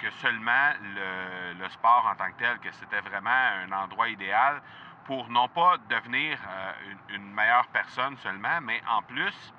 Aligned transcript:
que 0.00 0.10
seulement 0.22 0.72
le, 0.80 1.68
sport 1.68 2.06
en 2.06 2.16
tant 2.16 2.30
que 2.32 2.38
tel, 2.38 2.58
que 2.58 2.70
c'était 2.72 3.00
vraiment 3.00 3.30
un 3.30 3.70
endroit 3.72 4.08
idéal 4.08 4.60
pour 5.04 5.28
non 5.28 5.48
pas 5.48 5.76
devenir 5.88 6.38
euh, 6.48 6.72
une, 7.10 7.32
meilleure 7.32 7.66
personne 7.68 8.16
seulement, 8.18 8.60
mais 8.60 8.80
en 8.88 9.02
plus 9.02 9.52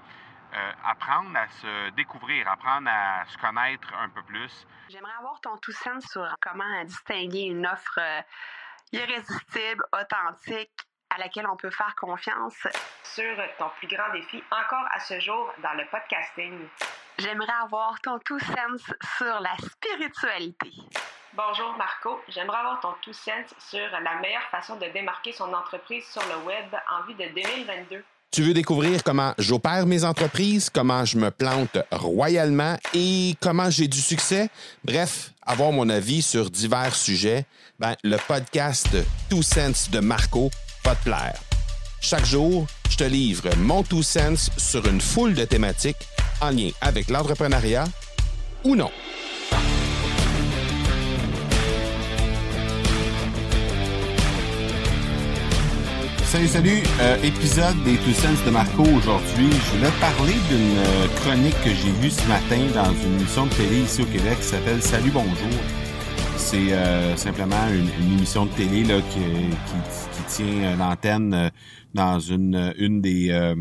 euh, 0.53 0.71
apprendre 0.85 1.35
à 1.37 1.47
se 1.47 1.89
découvrir, 1.91 2.47
apprendre 2.49 2.89
à 2.91 3.25
se 3.25 3.37
connaître 3.37 3.93
un 3.95 4.09
peu 4.09 4.23
plus. 4.23 4.67
J'aimerais 4.89 5.13
avoir 5.19 5.39
ton 5.41 5.57
tout 5.57 5.71
sens 5.71 6.05
sur 6.05 6.27
comment 6.41 6.83
distinguer 6.83 7.43
une 7.43 7.65
offre 7.65 7.99
euh, 7.99 8.21
irrésistible, 8.91 9.83
authentique, 9.93 10.71
à 11.09 11.17
laquelle 11.17 11.47
on 11.47 11.57
peut 11.57 11.71
faire 11.71 11.95
confiance. 11.95 12.67
Sur 13.03 13.35
ton 13.57 13.69
plus 13.77 13.87
grand 13.87 14.11
défi 14.13 14.43
encore 14.51 14.87
à 14.91 14.99
ce 14.99 15.19
jour 15.19 15.51
dans 15.61 15.73
le 15.73 15.85
podcasting. 15.87 16.67
J'aimerais 17.21 17.53
avoir 17.63 18.01
ton 18.01 18.17
tout 18.25 18.39
sens 18.39 18.81
sur 19.17 19.39
la 19.41 19.55
spiritualité. 19.57 20.71
Bonjour 21.35 21.75
Marco, 21.77 22.19
j'aimerais 22.27 22.57
avoir 22.57 22.79
ton 22.79 22.93
tout 23.03 23.13
sens 23.13 23.53
sur 23.59 23.79
la 23.91 24.19
meilleure 24.21 24.49
façon 24.49 24.75
de 24.77 24.91
démarquer 24.91 25.31
son 25.31 25.53
entreprise 25.53 26.03
sur 26.11 26.23
le 26.23 26.43
web 26.47 26.65
en 26.89 27.05
vue 27.05 27.13
de 27.13 27.31
2022. 27.35 28.03
Tu 28.31 28.41
veux 28.41 28.55
découvrir 28.55 29.03
comment 29.03 29.35
j'opère 29.37 29.85
mes 29.85 30.03
entreprises, 30.03 30.71
comment 30.71 31.05
je 31.05 31.17
me 31.17 31.29
plante 31.29 31.77
royalement 31.91 32.77
et 32.95 33.35
comment 33.39 33.69
j'ai 33.69 33.87
du 33.87 34.01
succès? 34.01 34.49
Bref, 34.83 35.31
avoir 35.45 35.71
mon 35.71 35.89
avis 35.89 36.23
sur 36.23 36.49
divers 36.49 36.95
sujets, 36.95 37.45
ben, 37.77 37.95
le 38.03 38.17
podcast 38.27 38.97
Two 39.29 39.43
Sense 39.43 39.91
de 39.91 39.99
Marco 39.99 40.49
va 40.83 40.95
te 40.95 41.03
plaire. 41.03 41.39
Chaque 42.01 42.25
jour, 42.25 42.65
je 42.89 42.97
te 42.97 43.03
livre 43.03 43.47
mon 43.57 43.83
Two 43.83 44.01
Sense 44.01 44.49
sur 44.57 44.87
une 44.87 45.01
foule 45.01 45.35
de 45.35 45.45
thématiques 45.45 46.07
en 46.41 46.49
lien 46.51 46.69
avec 46.81 47.09
l'entrepreneuriat 47.09 47.85
ou 48.63 48.75
non. 48.75 48.91
Salut, 56.31 56.47
salut. 56.47 56.83
Euh, 57.01 57.17
épisode 57.23 57.83
des 57.83 57.97
Two 57.97 58.13
Sense 58.13 58.41
de 58.45 58.51
Marco 58.51 58.83
aujourd'hui. 58.83 59.49
Je 59.51 59.77
voulais 59.77 59.91
parler 59.99 60.33
d'une 60.49 60.77
euh, 60.77 61.07
chronique 61.17 61.61
que 61.61 61.71
j'ai 61.71 61.91
vue 61.91 62.09
ce 62.09 62.25
matin 62.25 62.59
dans 62.73 62.93
une 62.93 63.19
émission 63.19 63.47
de 63.47 63.53
télé 63.53 63.81
ici 63.81 64.01
au 64.01 64.05
Québec 64.05 64.37
qui 64.39 64.47
s'appelle 64.47 64.81
Salut, 64.81 65.11
bonjour. 65.11 65.80
C'est 66.41 66.73
euh, 66.73 67.15
simplement 67.15 67.67
une, 67.69 68.13
émission 68.13 68.45
de 68.45 68.51
télé 68.51 68.83
là, 68.83 68.99
qui, 69.09 69.19
qui, 69.19 70.17
qui 70.17 70.23
tient 70.27 70.75
l'antenne 70.75 71.51
dans 71.93 72.19
une, 72.19 72.73
une 72.77 72.99
des, 72.99 73.53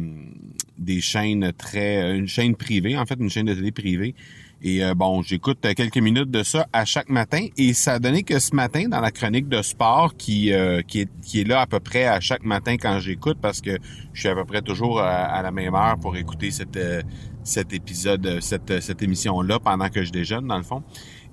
des 0.76 1.00
chaînes 1.00 1.52
très... 1.56 2.16
une 2.16 2.26
chaîne 2.26 2.56
privée, 2.56 2.96
en 2.96 3.06
fait, 3.06 3.14
une 3.20 3.30
chaîne 3.30 3.46
de 3.46 3.54
télé 3.54 3.70
privée 3.70 4.14
et 4.62 4.84
euh, 4.84 4.94
bon, 4.94 5.22
j'écoute 5.22 5.58
quelques 5.74 5.96
minutes 5.96 6.30
de 6.30 6.42
ça 6.42 6.66
à 6.72 6.84
chaque 6.84 7.08
matin 7.08 7.46
et 7.56 7.72
ça 7.72 7.94
a 7.94 7.98
donné 7.98 8.24
que 8.24 8.38
ce 8.38 8.54
matin 8.54 8.88
dans 8.88 9.00
la 9.00 9.10
chronique 9.10 9.48
de 9.48 9.62
sport 9.62 10.14
qui 10.18 10.52
euh, 10.52 10.82
qui, 10.82 11.00
est, 11.00 11.08
qui 11.22 11.40
est 11.40 11.44
là 11.44 11.62
à 11.62 11.66
peu 11.66 11.80
près 11.80 12.04
à 12.04 12.20
chaque 12.20 12.44
matin 12.44 12.76
quand 12.76 12.98
j'écoute 13.00 13.38
parce 13.40 13.62
que 13.62 13.78
je 14.12 14.20
suis 14.20 14.28
à 14.28 14.34
peu 14.34 14.44
près 14.44 14.60
toujours 14.60 15.00
à, 15.00 15.40
la 15.40 15.50
même 15.50 15.74
heure 15.74 15.96
pour 15.98 16.14
écouter 16.16 16.50
cette 16.50 16.76
euh, 16.76 17.00
cet 17.42 17.72
épisode 17.72 18.40
cette 18.40 18.82
cette 18.82 19.02
émission 19.02 19.40
là 19.40 19.58
pendant 19.58 19.88
que 19.88 20.04
je 20.04 20.12
déjeune 20.12 20.46
dans 20.46 20.58
le 20.58 20.62
fond. 20.62 20.82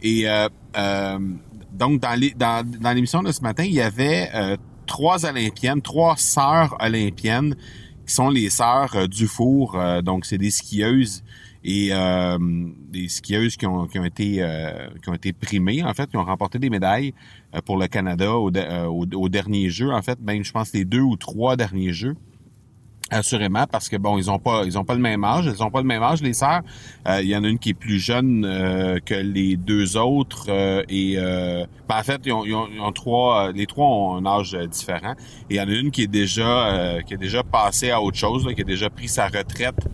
Et 0.01 0.25
donc 1.73 2.01
dans 2.01 2.19
les 2.19 2.31
dans 2.31 2.65
dans 2.65 2.91
l'émission 2.91 3.23
de 3.23 3.31
ce 3.31 3.41
matin, 3.41 3.63
il 3.63 3.73
y 3.73 3.81
avait 3.81 4.29
trois 4.85 5.25
olympiennes, 5.25 5.81
trois 5.81 6.15
sœurs 6.17 6.75
olympiennes 6.79 7.55
qui 8.05 8.13
sont 8.13 8.29
les 8.29 8.49
sœurs 8.49 9.07
Dufour 9.07 9.77
donc 10.03 10.25
c'est 10.25 10.37
des 10.37 10.51
skieuses 10.51 11.23
et 11.67 11.89
euh, 11.91 12.37
des 12.89 13.09
skieuses 13.09 13.57
qui 13.57 13.65
ont, 13.65 13.87
qui 13.87 13.99
ont 13.99 14.05
été 14.05 14.37
euh, 14.39 14.87
qui 15.03 15.09
ont 15.09 15.13
été 15.13 15.33
primées 15.33 15.83
en 15.83 15.93
fait, 15.93 16.09
qui 16.09 16.15
ont 16.15 16.23
remporté 16.23 16.59
des 16.59 16.69
médailles 16.69 17.13
euh, 17.53 17.61
pour 17.61 17.77
le 17.77 17.87
Canada 17.87 18.33
au, 18.37 18.49
au, 18.49 19.29
dernier 19.29 19.69
jeu 19.69 19.91
en 19.91 20.01
fait, 20.01 20.17
même 20.21 20.43
je 20.43 20.51
pense 20.51 20.71
les 20.73 20.85
deux 20.85 21.01
ou 21.01 21.17
trois 21.17 21.57
derniers 21.57 21.91
jeux. 21.91 22.15
Assurément, 23.09 23.65
parce 23.71 23.87
que 23.87 23.95
bon, 23.95 24.17
ils 24.17 24.29
ont 24.29 24.39
pas, 24.39 24.63
ils 24.65 24.77
ont 24.77 24.83
pas 24.83 24.93
le 24.93 24.99
même 24.99 25.23
âge, 25.23 25.45
ils 25.45 25.63
ont 25.63 25.71
pas 25.71 25.79
le 25.79 25.87
même 25.87 26.03
âge 26.03 26.21
les 26.21 26.33
sœurs. 26.33 26.61
Il 27.07 27.27
y 27.27 27.35
en 27.37 27.43
a 27.43 27.47
une 27.47 27.57
qui 27.57 27.69
est 27.69 27.73
plus 27.73 27.99
jeune 27.99 28.41
que 29.05 29.13
les 29.13 29.55
deux 29.55 29.95
autres 29.95 30.49
et 30.89 31.15
ben, 31.15 31.97
en 31.97 32.03
fait, 32.03 32.21
ils 32.25 32.33
ont, 32.33 32.43
ils 32.45 32.53
ont, 32.53 32.91
trois, 32.91 33.53
les 33.53 33.65
trois 33.65 33.87
ont 33.87 34.17
un 34.17 34.25
âge 34.25 34.57
différent. 34.69 35.13
Et 35.49 35.55
il 35.55 35.55
y 35.55 35.61
en 35.61 35.69
a 35.69 35.71
une 35.71 35.89
qui 35.89 36.03
est 36.03 36.07
déjà, 36.07 36.97
qui 37.07 37.13
a 37.13 37.17
déjà 37.17 37.43
passé 37.43 37.91
à 37.91 38.01
autre 38.01 38.17
chose, 38.17 38.45
qui 38.53 38.61
a 38.61 38.65
déjà 38.65 38.89
pris 38.89 39.07
sa 39.07 39.27
retraite 39.27 39.87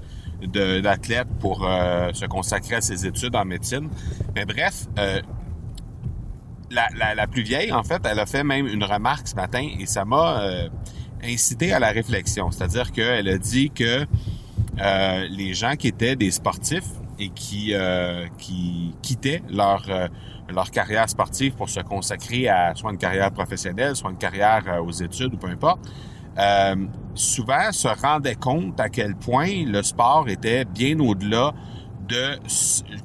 d'athlète 0.47 1.27
pour 1.39 1.65
euh, 1.65 2.11
se 2.13 2.25
consacrer 2.25 2.75
à 2.75 2.81
ses 2.81 3.05
études 3.05 3.35
en 3.35 3.45
médecine. 3.45 3.89
Mais 4.35 4.45
bref, 4.45 4.87
euh, 4.97 5.21
la, 6.71 6.87
la, 6.97 7.15
la, 7.15 7.27
plus 7.27 7.43
vieille, 7.43 7.71
en 7.71 7.83
fait, 7.83 8.01
elle 8.05 8.19
a 8.19 8.25
fait 8.25 8.43
même 8.43 8.67
une 8.67 8.83
remarque 8.83 9.27
ce 9.27 9.35
matin 9.35 9.67
et 9.79 9.85
ça 9.85 10.05
m'a 10.05 10.41
euh, 10.41 10.69
incité 11.23 11.73
à 11.73 11.79
la 11.79 11.89
réflexion. 11.89 12.51
C'est-à-dire 12.51 12.91
qu'elle 12.91 13.27
a 13.27 13.37
dit 13.37 13.71
que 13.71 14.05
les 15.29 15.53
gens 15.53 15.75
qui 15.75 15.87
étaient 15.87 16.15
des 16.15 16.31
sportifs 16.31 16.89
et 17.19 17.29
qui, 17.29 17.73
qui 18.37 18.95
quittaient 19.01 19.43
leur, 19.49 19.85
leur 20.49 20.71
carrière 20.71 21.09
sportive 21.09 21.53
pour 21.53 21.69
se 21.69 21.79
consacrer 21.79 22.47
à 22.47 22.73
soit 22.75 22.91
une 22.91 22.97
carrière 22.97 23.31
professionnelle, 23.31 23.95
soit 23.95 24.11
une 24.11 24.17
carrière 24.17 24.81
aux 24.83 24.91
études 24.91 25.33
ou 25.33 25.37
peu 25.37 25.47
importe, 25.47 25.79
euh, 26.37 26.75
souvent 27.13 27.71
se 27.71 27.87
rendaient 27.87 28.35
compte 28.35 28.79
à 28.79 28.89
quel 28.89 29.15
point 29.15 29.65
le 29.65 29.83
sport 29.83 30.27
était 30.29 30.65
bien 30.65 30.99
au-delà 30.99 31.53
de 32.07 32.39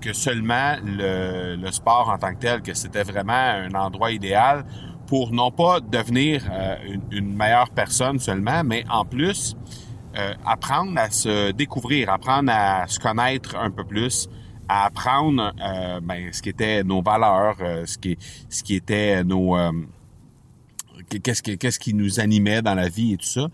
que 0.01 0.13
seulement 0.13 0.77
le, 0.83 1.57
le, 1.57 1.71
sport 1.71 2.09
en 2.09 2.19
tant 2.19 2.35
que 2.35 2.41
tel, 2.41 2.63
que 2.63 2.75
c'était 2.75 3.05
vraiment 3.05 3.33
un 3.33 3.73
endroit 3.75 4.11
idéal 4.11 4.65
pour 5.09 5.33
non 5.33 5.51
pas 5.51 5.81
devenir 5.81 6.47
euh, 6.53 6.77
une, 7.11 7.35
meilleure 7.35 7.71
personne 7.71 8.21
seulement, 8.21 8.63
mais 8.63 8.85
en 8.91 9.05
plus 9.05 9.57
euh, 10.17 10.35
apprendre 10.45 10.97
à 10.99 11.11
se 11.11 11.51
découvrir, 11.51 12.11
apprendre 12.11 12.53
à 12.55 12.87
se 12.87 13.01
connaître 13.01 13.57
un 13.57 13.71
peu 13.71 13.85
plus, 13.85 14.29
à 14.69 14.85
apprendre 14.85 15.53
euh, 15.61 16.01
ben, 16.01 16.31
ce 16.31 16.43
qui 16.43 16.51
était 16.51 16.85
nos 16.85 17.03
valeurs, 17.03 17.57
ce 17.87 17.97
qui 17.97 18.19
ce 18.51 18.63
qui 18.63 18.75
était 18.75 19.25
nos 19.25 19.57
qu'est-ce 21.09 21.43
qu'est-ce 21.43 21.79
qui 21.79 21.95
nous 21.95 22.21
animait 22.21 22.61
dans 22.61 22.75
la 22.75 22.89
vie 22.89 23.15
et 23.15 23.17
tout 23.17 23.27
ça. 23.27 23.49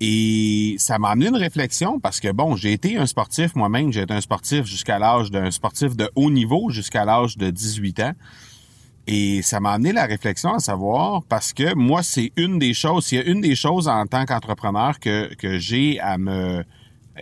Et 0.00 0.76
ça 0.78 0.98
m'a 0.98 1.10
amené 1.10 1.28
une 1.28 1.36
réflexion 1.36 2.00
parce 2.00 2.18
que 2.18 2.32
bon, 2.32 2.56
j'ai 2.56 2.72
été 2.72 2.96
un 2.96 3.06
sportif 3.06 3.54
moi-même, 3.54 3.92
j'ai 3.92 4.00
été 4.00 4.14
un 4.14 4.20
sportif 4.20 4.64
jusqu'à 4.64 4.98
l'âge 4.98 5.30
d'un 5.30 5.50
sportif 5.50 5.94
de 5.94 6.10
haut 6.16 6.30
niveau 6.30 6.70
jusqu'à 6.70 7.04
l'âge 7.04 7.36
de 7.36 7.50
18 7.50 8.00
ans. 8.00 8.12
Et 9.06 9.42
ça 9.42 9.58
m'a 9.58 9.72
amené 9.72 9.92
la 9.92 10.06
réflexion 10.06 10.54
à 10.54 10.58
savoir 10.60 11.22
parce 11.24 11.52
que 11.52 11.74
moi, 11.74 12.02
c'est 12.02 12.32
une 12.36 12.58
des 12.58 12.72
choses, 12.72 13.10
il 13.12 13.16
y 13.16 13.18
a 13.18 13.24
une 13.24 13.40
des 13.40 13.56
choses 13.56 13.88
en 13.88 14.06
tant 14.06 14.24
qu'entrepreneur 14.24 15.00
que, 15.00 15.34
que 15.34 15.58
j'ai 15.58 15.98
à 15.98 16.18
me 16.18 16.64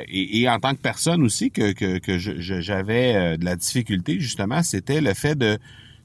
et, 0.08 0.48
en 0.48 0.58
tant 0.60 0.74
que 0.74 0.80
personne 0.80 1.22
aussi 1.24 1.50
que, 1.50 1.72
que, 1.72 1.98
que 1.98 2.18
j'avais 2.18 3.16
euh, 3.16 3.36
de 3.36 3.44
la 3.44 3.56
difficulté 3.56 4.20
justement, 4.20 4.62
c'était 4.62 5.00
le 5.00 5.14
fait 5.14 5.36
de, 5.36 5.58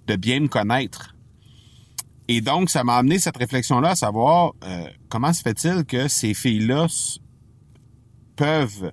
de 0.08 0.16
bien 0.16 0.40
me 0.40 0.48
connaître. 0.48 1.16
Et 2.28 2.42
donc, 2.42 2.70
ça 2.72 2.84
m'a 2.84 2.98
amené 2.98 3.20
cette 3.20 3.38
réflexion-là 3.38 3.92
à 3.92 3.96
savoir 3.96 4.54
euh, 4.64 4.88
comment 5.10 5.32
se 5.32 5.44
fait-il 5.44 5.86
que 5.86 6.08
ces 6.08 6.34
filles-là 6.34 6.88
peuvent 8.36 8.92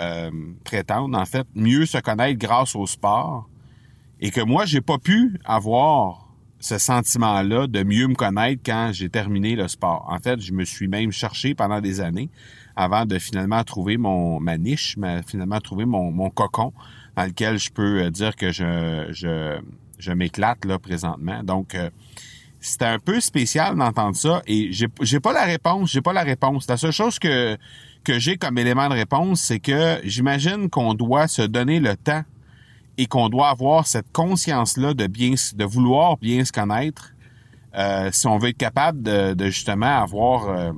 euh, 0.00 0.30
prétendre, 0.64 1.18
en 1.18 1.24
fait, 1.24 1.46
mieux 1.56 1.86
se 1.86 1.98
connaître 1.98 2.38
grâce 2.38 2.76
au 2.76 2.86
sport 2.86 3.48
et 4.20 4.30
que 4.30 4.40
moi, 4.40 4.64
j'ai 4.64 4.80
pas 4.80 4.98
pu 4.98 5.38
avoir 5.44 6.28
ce 6.60 6.78
sentiment-là 6.78 7.66
de 7.66 7.82
mieux 7.82 8.08
me 8.08 8.14
connaître 8.14 8.62
quand 8.64 8.90
j'ai 8.92 9.08
terminé 9.08 9.54
le 9.54 9.68
sport. 9.68 10.06
En 10.08 10.18
fait, 10.18 10.40
je 10.40 10.52
me 10.52 10.64
suis 10.64 10.88
même 10.88 11.12
cherché 11.12 11.54
pendant 11.54 11.80
des 11.80 12.00
années 12.00 12.30
avant 12.74 13.06
de 13.06 13.18
finalement 13.18 13.62
trouver 13.64 13.96
mon 13.96 14.40
ma 14.40 14.58
niche, 14.58 14.96
mais 14.96 15.20
finalement 15.26 15.60
trouver 15.60 15.84
mon, 15.84 16.10
mon 16.10 16.30
cocon 16.30 16.72
dans 17.16 17.24
lequel 17.24 17.58
je 17.58 17.70
peux 17.70 18.02
euh, 18.02 18.10
dire 18.10 18.36
que 18.36 18.52
je 18.52 19.08
je, 19.10 19.58
je 19.98 20.12
m'éclate 20.12 20.64
là 20.64 20.78
présentement. 20.78 21.42
Donc 21.42 21.74
euh, 21.74 21.90
c'était 22.60 22.86
un 22.86 22.98
peu 22.98 23.20
spécial 23.20 23.76
d'entendre 23.76 24.16
ça 24.16 24.42
et 24.46 24.72
j'ai 24.72 24.86
j'ai 25.00 25.20
pas 25.20 25.32
la 25.32 25.44
réponse, 25.44 25.90
j'ai 25.90 26.02
pas 26.02 26.12
la 26.12 26.22
réponse. 26.22 26.68
La 26.68 26.76
seule 26.76 26.92
chose 26.92 27.18
que 27.18 27.56
que 28.04 28.18
j'ai 28.18 28.36
comme 28.36 28.58
élément 28.58 28.88
de 28.88 28.94
réponse, 28.94 29.40
c'est 29.40 29.58
que 29.60 30.00
j'imagine 30.04 30.70
qu'on 30.70 30.94
doit 30.94 31.28
se 31.28 31.42
donner 31.42 31.80
le 31.80 31.96
temps 31.96 32.22
et 32.98 33.06
qu'on 33.06 33.28
doit 33.28 33.48
avoir 33.48 33.86
cette 33.86 34.12
conscience-là 34.12 34.92
de 34.92 35.06
bien 35.06 35.34
de 35.54 35.64
vouloir 35.64 36.18
bien 36.18 36.44
se 36.44 36.52
connaître 36.52 37.14
euh, 37.76 38.10
si 38.12 38.26
on 38.26 38.38
veut 38.38 38.48
être 38.48 38.58
capable 38.58 39.02
de, 39.02 39.44
justement 39.46 40.02
avoir 40.02 40.48
euh, 40.48 40.72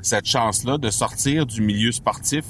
cette 0.00 0.26
chance-là 0.26 0.78
de 0.78 0.90
sortir 0.90 1.44
du 1.44 1.60
milieu 1.60 1.92
sportif 1.92 2.44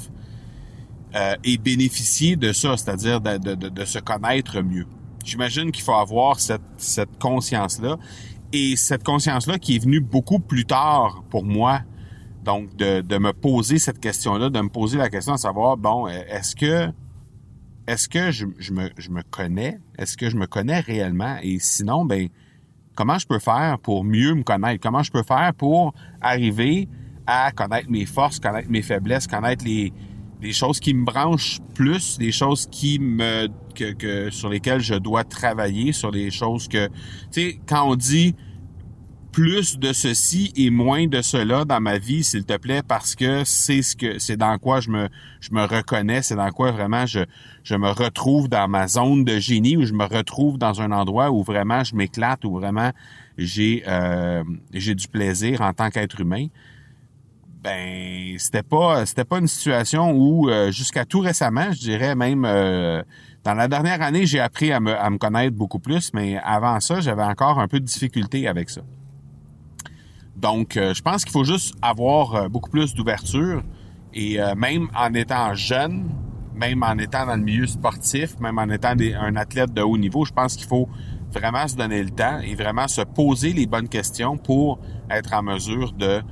euh, 1.16 1.34
et 1.42 1.58
bénéficier 1.58 2.36
de 2.36 2.52
ça, 2.52 2.76
c'est-à-dire 2.76 3.20
de, 3.20 3.84
se 3.84 3.98
connaître 3.98 4.60
mieux. 4.60 4.86
J'imagine 5.24 5.72
qu'il 5.72 5.82
faut 5.82 5.94
avoir 5.94 6.38
cette, 6.38 7.18
conscience-là 7.18 7.96
et 8.52 8.76
cette 8.76 9.02
conscience-là 9.02 9.58
qui 9.58 9.76
est 9.76 9.78
venue 9.80 10.00
beaucoup 10.00 10.38
plus 10.38 10.64
tard 10.64 11.24
pour 11.30 11.44
moi. 11.44 11.80
Donc, 12.44 12.76
de, 12.76 13.00
de 13.00 13.18
me 13.18 13.32
poser 13.32 13.78
cette 13.78 13.98
question-là, 13.98 14.50
de 14.50 14.60
me 14.60 14.68
poser 14.68 14.98
la 14.98 15.10
question 15.10 15.34
de 15.34 15.38
savoir, 15.38 15.76
bon, 15.76 16.06
est-ce 16.06 16.54
que 16.54 16.92
est-ce 17.88 18.06
que 18.06 18.30
je, 18.30 18.44
me, 18.44 18.90
je, 18.98 19.10
me, 19.10 19.22
connais? 19.22 19.78
Est-ce 19.96 20.18
que 20.18 20.28
je 20.28 20.36
me 20.36 20.46
connais 20.46 20.78
réellement? 20.80 21.38
Et 21.42 21.58
sinon, 21.58 22.04
ben, 22.04 22.28
comment 22.94 23.18
je 23.18 23.26
peux 23.26 23.38
faire 23.38 23.78
pour 23.78 24.04
mieux 24.04 24.34
me 24.34 24.42
connaître? 24.42 24.82
Comment 24.82 25.02
je 25.02 25.10
peux 25.10 25.22
faire 25.22 25.54
pour 25.54 25.94
arriver 26.20 26.86
à 27.26 27.50
connaître 27.50 27.90
mes 27.90 28.04
forces, 28.04 28.40
connaître 28.40 28.70
mes 28.70 28.82
faiblesses, 28.82 29.26
connaître 29.26 29.64
les, 29.64 29.92
choses 30.52 30.80
qui 30.80 30.92
me 30.92 31.06
branchent 31.06 31.60
plus, 31.74 32.18
les 32.20 32.30
choses 32.30 32.66
qui 32.70 32.98
me 32.98 33.48
que, 33.74 33.92
que 33.92 34.28
sur 34.30 34.50
lesquelles 34.50 34.80
je 34.80 34.94
dois 34.94 35.24
travailler, 35.24 35.92
sur 35.92 36.10
les 36.10 36.30
choses 36.30 36.68
que 36.68 36.88
tu 36.88 36.92
sais 37.30 37.60
quand 37.66 37.90
on 37.90 37.96
dit 37.96 38.36
plus 39.38 39.78
de 39.78 39.92
ceci 39.92 40.52
et 40.56 40.68
moins 40.68 41.06
de 41.06 41.22
cela 41.22 41.64
dans 41.64 41.80
ma 41.80 41.98
vie, 41.98 42.24
s'il 42.24 42.44
te 42.44 42.56
plaît, 42.56 42.82
parce 42.82 43.14
que 43.14 43.44
c'est 43.44 43.82
ce 43.82 43.94
que 43.94 44.18
c'est 44.18 44.36
dans 44.36 44.58
quoi 44.58 44.80
je 44.80 44.90
me 44.90 45.08
je 45.38 45.50
me 45.52 45.62
reconnais, 45.62 46.22
c'est 46.22 46.34
dans 46.34 46.50
quoi 46.50 46.72
vraiment 46.72 47.06
je 47.06 47.20
je 47.62 47.76
me 47.76 47.88
retrouve 47.88 48.48
dans 48.48 48.66
ma 48.66 48.88
zone 48.88 49.24
de 49.24 49.38
génie, 49.38 49.76
où 49.76 49.84
je 49.84 49.92
me 49.92 50.06
retrouve 50.06 50.58
dans 50.58 50.82
un 50.82 50.90
endroit 50.90 51.30
où 51.30 51.44
vraiment 51.44 51.84
je 51.84 51.94
m'éclate, 51.94 52.44
où 52.44 52.58
vraiment 52.58 52.90
j'ai 53.36 53.84
euh, 53.86 54.42
j'ai 54.74 54.96
du 54.96 55.06
plaisir 55.06 55.60
en 55.60 55.72
tant 55.72 55.88
qu'être 55.90 56.20
humain 56.20 56.48
ben 57.62 58.34
c'était 58.38 58.64
pas 58.64 59.06
c'était 59.06 59.24
pas 59.24 59.38
une 59.38 59.46
situation 59.46 60.10
où 60.10 60.50
euh, 60.50 60.72
jusqu'à 60.72 61.04
tout 61.04 61.20
récemment, 61.20 61.70
je 61.70 61.78
dirais 61.78 62.16
même 62.16 62.44
euh, 62.44 63.04
dans 63.44 63.54
la 63.54 63.68
dernière 63.68 64.02
année, 64.02 64.26
j'ai 64.26 64.40
appris 64.40 64.72
à 64.72 64.80
me, 64.80 64.96
à 64.96 65.08
me 65.10 65.16
connaître 65.16 65.56
beaucoup 65.56 65.78
plus, 65.78 66.12
mais 66.12 66.38
avant 66.42 66.80
ça, 66.80 67.00
j'avais 67.00 67.22
encore 67.22 67.60
un 67.60 67.68
peu 67.68 67.78
de 67.78 67.84
difficulté 67.84 68.48
avec 68.48 68.68
ça. 68.68 68.80
Donc, 70.38 70.76
euh, 70.76 70.94
je 70.94 71.02
pense 71.02 71.24
qu'il 71.24 71.32
faut 71.32 71.44
juste 71.44 71.74
avoir 71.82 72.48
beaucoup 72.48 72.70
plus 72.70 72.94
d'ouverture 72.94 73.62
et 74.14 74.38
même 74.56 74.88
en 74.96 75.12
étant 75.14 75.54
jeune, 75.54 76.08
même 76.54 76.82
en 76.82 76.96
étant 76.98 77.26
dans 77.26 77.36
le 77.36 77.42
milieu 77.42 77.66
sportif, 77.66 78.38
même 78.40 78.58
en 78.58 78.68
étant 78.70 78.94
un 79.20 79.36
athlète 79.36 79.72
de 79.72 79.82
haut 79.82 79.98
niveau, 79.98 80.24
je 80.24 80.32
pense 80.32 80.56
qu'il 80.56 80.66
faut 80.66 80.88
vraiment 81.30 81.68
se 81.68 81.76
donner 81.76 82.02
le 82.02 82.10
temps 82.10 82.40
et 82.40 82.54
vraiment 82.54 82.88
se 82.88 83.02
poser 83.02 83.52
les 83.52 83.66
bonnes 83.66 83.88
questions 83.88 84.36
pour 84.36 84.80
être 85.10 85.34
en 85.34 85.42
mesure 85.42 85.92
de 85.92 86.22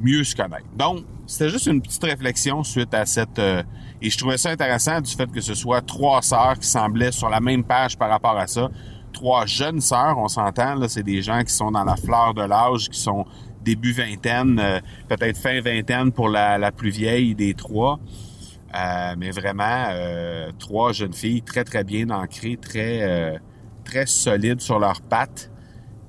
mieux 0.00 0.24
se 0.24 0.34
connaître. 0.34 0.66
Donc, 0.76 1.04
c'était 1.26 1.50
juste 1.50 1.66
une 1.66 1.80
petite 1.80 2.04
réflexion 2.04 2.62
suite 2.62 2.94
à 2.94 3.06
cette... 3.06 3.38
Euh, 3.38 3.62
et 4.02 4.10
je 4.10 4.18
trouvais 4.18 4.36
ça 4.36 4.50
intéressant 4.50 5.00
du 5.00 5.10
fait 5.10 5.30
que 5.30 5.40
ce 5.40 5.54
soit 5.54 5.80
trois 5.80 6.20
sœurs 6.20 6.58
qui 6.58 6.68
semblaient 6.68 7.12
sur 7.12 7.28
la 7.28 7.40
même 7.40 7.64
page 7.64 7.96
par 7.96 8.10
rapport 8.10 8.36
à 8.36 8.46
ça. 8.46 8.68
Trois 9.14 9.46
jeunes 9.46 9.80
sœurs, 9.80 10.18
on 10.18 10.28
s'entend, 10.28 10.76
c'est 10.88 11.02
des 11.02 11.22
gens 11.22 11.42
qui 11.42 11.52
sont 11.54 11.70
dans 11.70 11.84
la 11.84 11.96
fleur 11.96 12.34
de 12.34 12.42
l'âge, 12.42 12.90
qui 12.90 13.00
sont 13.00 13.24
début 13.62 13.92
vingtaine, 13.92 14.60
euh, 14.60 14.80
peut-être 15.08 15.38
fin 15.38 15.62
vingtaine 15.62 16.12
pour 16.12 16.28
la, 16.28 16.70
plus 16.70 16.90
vieille 16.90 17.34
des 17.34 17.54
trois. 17.54 17.98
Euh, 18.74 19.14
mais 19.16 19.30
vraiment, 19.30 19.86
trois 20.58 20.92
jeunes 20.92 21.14
filles 21.14 21.40
très, 21.40 21.64
très 21.64 21.84
bien 21.84 22.10
ancrées, 22.10 22.58
très, 22.60 23.40
très 23.84 24.04
solides 24.04 24.60
sur 24.60 24.78
leurs 24.78 25.00
pattes. 25.00 25.50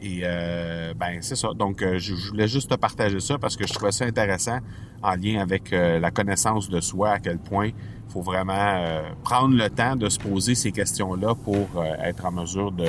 Et 0.05 0.21
euh, 0.23 0.93
ben 0.93 1.17
c'est 1.21 1.35
ça. 1.35 1.49
Donc 1.55 1.81
euh, 1.81 1.97
je, 1.97 2.13
voulais 2.13 2.47
juste 2.47 2.69
te 2.69 2.75
partager 2.75 3.19
ça 3.19 3.37
parce 3.37 3.55
que 3.55 3.65
je 3.65 3.73
trouvais 3.73 3.91
ça 3.91 4.05
intéressant 4.05 4.59
en 5.01 5.15
lien 5.15 5.39
avec 5.39 5.71
euh, 5.73 5.99
la 5.99 6.11
connaissance 6.11 6.69
de 6.69 6.79
soi, 6.79 7.11
à 7.11 7.19
quel 7.19 7.39
point 7.39 7.69
faut 8.09 8.21
vraiment 8.21 9.01
prendre 9.23 9.55
le 9.55 9.69
temps 9.69 9.95
de 9.95 10.09
se 10.09 10.19
poser 10.19 10.55
ces 10.55 10.71
questions-là 10.71 11.35
pour 11.35 11.67
être 12.03 12.25
en 12.25 12.31
mesure 12.31 12.71
de 12.71 12.87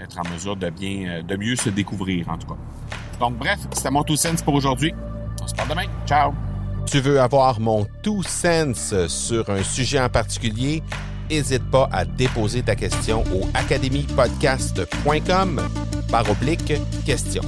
être 0.00 0.18
en 0.18 0.28
mesure 0.32 0.56
de 0.56 0.70
bien 0.70 1.22
de 1.22 1.36
mieux 1.36 1.56
se 1.56 1.68
découvrir 1.68 2.28
en 2.28 2.38
tout 2.38 2.46
cas. 2.46 2.56
Donc 3.18 3.36
bref, 3.36 3.58
c'était 3.72 3.90
mon 3.90 4.02
tout 4.02 4.16
sense 4.16 4.42
pour 4.42 4.54
aujourd'hui. 4.54 4.94
On 5.42 5.46
se 5.46 5.54
parle 5.54 5.68
demain. 5.68 5.84
Ciao. 6.06 6.32
Tu 6.86 7.00
veux 7.00 7.20
avoir 7.20 7.60
mon 7.60 7.86
tout 8.02 8.22
sense 8.22 8.94
sur 9.08 9.50
un 9.50 9.62
sujet 9.62 10.00
en 10.00 10.08
particulier? 10.08 10.82
N'hésite 11.28 11.70
pas 11.70 11.88
à 11.92 12.04
déposer 12.04 12.62
ta 12.62 12.74
question 12.74 13.22
au 13.34 13.46
academypodcast.com 13.54 15.60
par 16.10 16.28
oblique 16.28 16.72
question. 17.04 17.42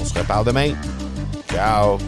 On 0.00 0.04
se 0.04 0.18
reparle 0.18 0.46
demain. 0.46 0.74
Ciao! 1.50 1.98